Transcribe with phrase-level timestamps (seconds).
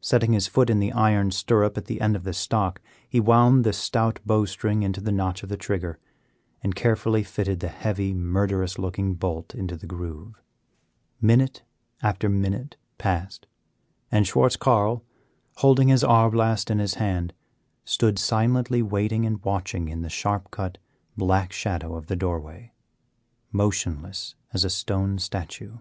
[0.00, 3.62] Setting his foot in the iron stirrup at the end of the stock, he wound
[3.62, 5.98] the stout bow string into the notch of the trigger,
[6.62, 10.40] and carefully fitted the heavy, murderous looking bolt into the groove.
[11.20, 11.62] Minute
[12.02, 13.46] after minute passed,
[14.10, 15.04] and Schwartz Carl,
[15.56, 17.34] holding his arbelast in his hand,
[17.84, 20.78] stood silently waiting and watching in the sharp cut,
[21.18, 22.72] black shadow of the doorway,
[23.52, 25.76] motionless as a stone statue.